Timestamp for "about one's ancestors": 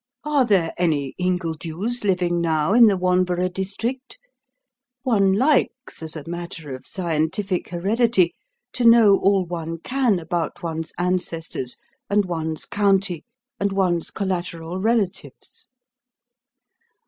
10.17-11.77